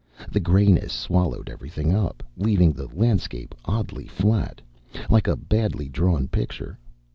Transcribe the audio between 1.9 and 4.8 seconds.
up, leaving the landscape oddly flat,